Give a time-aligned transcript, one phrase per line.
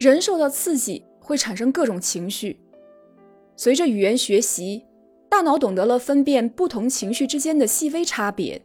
[0.00, 2.58] 人受到刺激会产生各种情绪，
[3.54, 4.86] 随着语言学习，
[5.28, 8.62] 大脑懂得了分辨不同情绪之间的细微差别，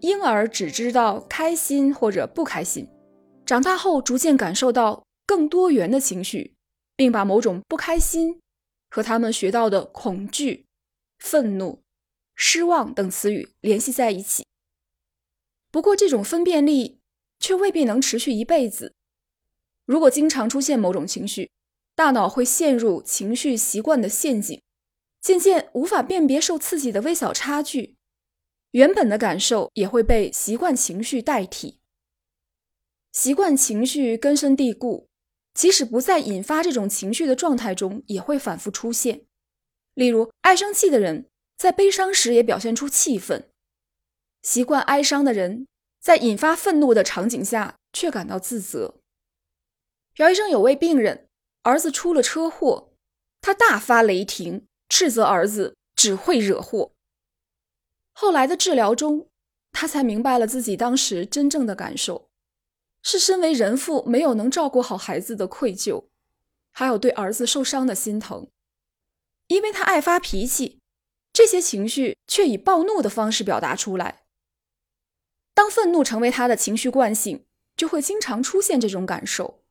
[0.00, 2.86] 婴儿只知道开心或者不开心，
[3.46, 6.52] 长大后逐渐感受到更多元的情绪，
[6.96, 8.38] 并把某种不开心
[8.90, 10.66] 和他们学到的恐惧、
[11.18, 11.80] 愤怒、
[12.34, 14.44] 失望等词语联系在一起。
[15.70, 16.98] 不过，这种分辨力
[17.40, 18.92] 却未必能持续一辈子。
[19.84, 21.50] 如果经常出现某种情绪，
[21.94, 24.60] 大脑会陷入情绪习惯的陷阱，
[25.20, 27.96] 渐渐无法辨别受刺激的微小差距，
[28.70, 31.80] 原本的感受也会被习惯情绪代替。
[33.12, 35.08] 习惯情绪根深蒂固，
[35.52, 39.26] 即使不在引发这种情绪的状态中，也会反复出现。
[39.94, 43.42] 例如，爱生气的人在悲伤时也表现出气愤；
[44.42, 45.66] 习惯哀伤的人
[46.00, 49.01] 在引发愤怒的场景下却感到自责。
[50.14, 51.28] 朴医生有位病人，
[51.62, 52.92] 儿子出了车祸，
[53.40, 56.92] 他大发雷霆，斥责儿子只会惹祸。
[58.12, 59.30] 后来的治疗中，
[59.72, 62.28] 他才明白了自己当时真正的感受，
[63.02, 66.04] 是身为人父没有能照顾好孩子的愧疚，
[66.72, 68.48] 还有对儿子受伤的心疼。
[69.46, 70.80] 因为他爱发脾气，
[71.32, 74.24] 这些情绪却以暴怒的方式表达出来。
[75.54, 79.61] 当愤怒成为他的情绪惯性，就会经常出现这种感受。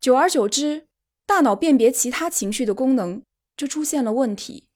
[0.00, 0.86] 久而久之，
[1.24, 3.22] 大脑辨别其他情绪的功能
[3.56, 4.68] 就出现了问题。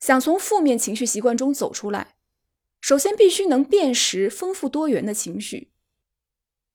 [0.00, 2.16] 想从负面情绪习惯中走出来，
[2.80, 5.72] 首先必须能辨识丰富多元的情绪，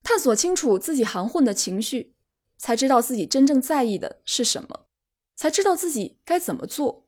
[0.02, 2.16] 探索清楚自己含混的情绪，
[2.58, 4.86] 才知道自己真正在意的是什么，
[5.36, 7.08] 才知道自己该怎么做。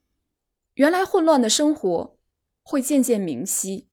[0.73, 2.17] 原来混乱的生活
[2.63, 3.88] 会渐渐明晰。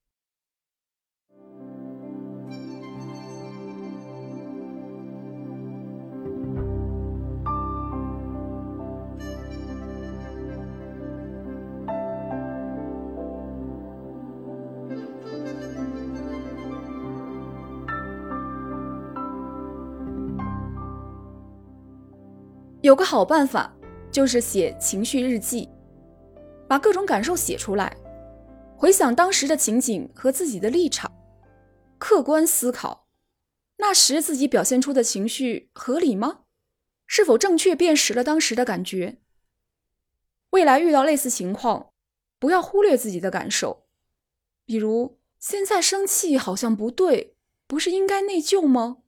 [22.87, 23.77] 有个好办法，
[24.13, 25.69] 就是写情绪日记，
[26.69, 27.97] 把各种感受写出来，
[28.77, 31.11] 回想当时的情景和自己的立场，
[31.99, 33.09] 客观思考，
[33.79, 36.43] 那时自己表现出的情绪合理吗？
[37.09, 39.19] 是否正确辨识了当时的感觉？
[40.51, 41.91] 未来遇到类似情况，
[42.39, 43.89] 不要忽略自己的感受，
[44.65, 47.35] 比如现在生气好像不对，
[47.67, 48.99] 不是应该内疚吗？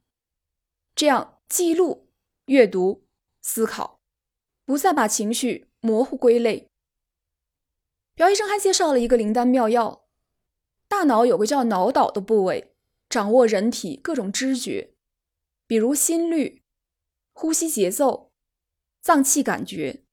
[0.97, 2.09] 这样记录、
[2.47, 3.05] 阅读。
[3.49, 3.99] 思考，
[4.67, 6.69] 不再把情绪模糊归类。
[8.15, 10.05] 朴医生还介绍了一个灵丹妙药：
[10.87, 12.75] 大脑有个叫脑岛的部位，
[13.09, 14.93] 掌握人体各种知觉，
[15.67, 16.63] 比如心率、
[17.33, 18.31] 呼吸节奏、
[19.01, 20.05] 脏器感觉。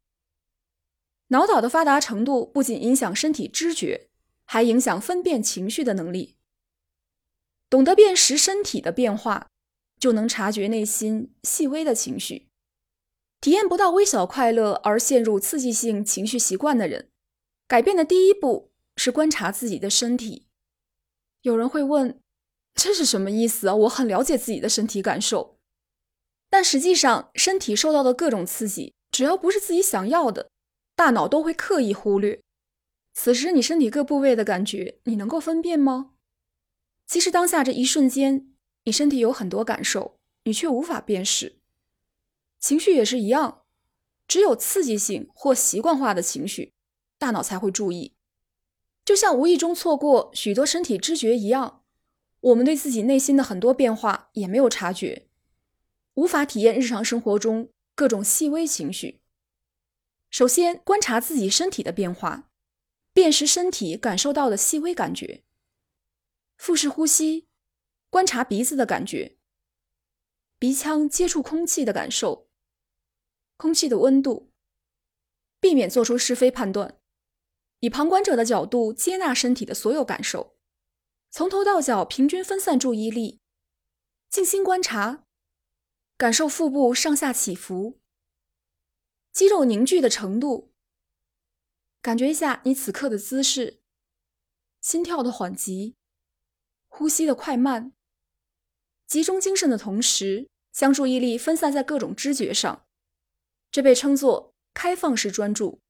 [1.28, 4.08] 脑岛的发达程度不仅影响身体知觉，
[4.46, 6.38] 还影响分辨情绪的能力。
[7.70, 9.50] 懂得辨识身体的变化，
[10.00, 12.48] 就能察觉内心细微的情绪。
[13.42, 17.10] 体验不到微小快乐而陷入刺激性情绪习惯的人，
[17.68, 20.48] 改变的第一步是观察自己的身体。
[21.42, 22.20] 有人会问，
[22.74, 23.76] 这是什么意思啊？
[23.76, 25.60] 我很了解自己的身体感受，
[26.50, 30.50] 但实际上，身体受到的各种刺激，只要不是自己想要的，
[30.96, 32.42] 大脑都会刻意忽略。
[33.14, 36.14] 此时你身体各部位的感觉，你能够分辨吗？
[37.06, 38.52] 其实当下这一瞬间，
[38.86, 41.60] 你身体有很多感受，你却无法辨识。
[42.66, 43.64] 情绪也是一样，
[44.28, 46.74] 只有刺激性或习惯化的情绪，
[47.20, 48.16] 大脑才会注意。
[49.06, 51.84] 就像无意中错过许多身体知觉一样，
[52.40, 55.28] 我们对自己内心的很多变化也没有察觉，
[56.16, 59.22] 无法体验日常生活中各种细微情绪。
[60.32, 62.50] 首先，观察自己身体的变化，
[63.14, 65.44] 辨识身体感受到的细微感觉。
[66.58, 67.48] 腹式呼吸，
[68.10, 69.38] 观察鼻子的感觉，
[70.58, 72.45] 鼻腔接触空气的感受。
[73.58, 74.52] 空气的温度，
[75.60, 77.00] 避免做出是非判断，
[77.80, 80.58] 以旁观者的角度接纳身体的所有感受，
[81.30, 83.40] 从头到脚平均分散注意力，
[84.30, 85.26] 静心观察，
[86.18, 88.00] 感受腹部上下起伏，
[89.32, 90.74] 肌肉凝聚的程度，
[92.02, 93.82] 感觉一下你此刻的姿势，
[94.82, 95.96] 心跳的缓急，
[96.88, 97.94] 呼吸的快慢，
[99.08, 102.85] 集中精神的同时，将注意力分散在各种知觉上。
[103.76, 105.82] 这被称作开放式专注。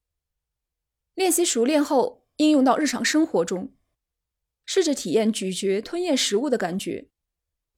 [1.14, 3.76] 练习熟练后，应用到日常生活中，
[4.66, 7.10] 试着体验咀嚼、吞咽食物的感觉，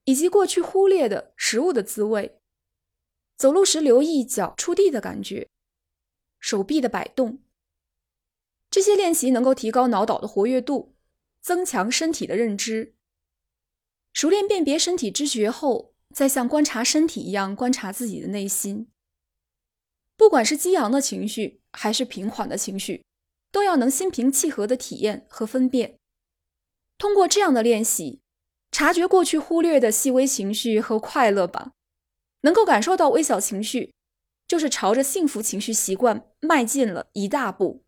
[0.06, 2.40] 以及过去忽略的食物的滋味。
[3.36, 5.50] 走路时留意脚触地的感觉，
[6.40, 7.40] 手臂的摆动。
[8.72, 10.96] 这些练习能够提高脑岛的活跃度，
[11.42, 12.96] 增强身体的认知。
[14.14, 18.88] 熟练辨别身体知觉后，再像观察身体一样观察自己的内心。
[20.18, 23.06] 不管是激昂的情绪，还是平缓的情绪，
[23.52, 25.98] 都要能心平气和的体验和分辨。
[26.98, 28.20] 通过这样的练习，
[28.72, 31.72] 察觉过去忽略的细微情绪和快乐吧。
[32.42, 33.94] 能够感受到微小情绪，
[34.48, 37.84] 就是朝着幸福情绪习惯迈进了一大步。